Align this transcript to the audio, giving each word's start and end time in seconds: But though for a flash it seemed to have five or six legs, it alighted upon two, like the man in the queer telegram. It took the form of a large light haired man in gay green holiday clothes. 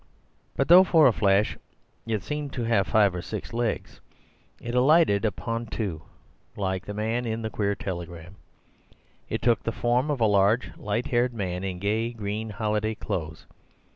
But 0.55 0.67
though 0.67 0.83
for 0.83 1.05
a 1.05 1.13
flash 1.13 1.59
it 2.07 2.23
seemed 2.23 2.53
to 2.53 2.63
have 2.63 2.87
five 2.87 3.13
or 3.13 3.21
six 3.21 3.53
legs, 3.53 3.99
it 4.59 4.73
alighted 4.73 5.25
upon 5.25 5.67
two, 5.67 6.01
like 6.57 6.87
the 6.87 6.93
man 6.95 7.27
in 7.27 7.43
the 7.43 7.51
queer 7.51 7.75
telegram. 7.75 8.35
It 9.29 9.43
took 9.43 9.61
the 9.61 9.71
form 9.71 10.09
of 10.09 10.19
a 10.19 10.25
large 10.25 10.75
light 10.75 11.05
haired 11.05 11.35
man 11.35 11.63
in 11.63 11.77
gay 11.77 12.13
green 12.13 12.49
holiday 12.49 12.95
clothes. 12.95 13.45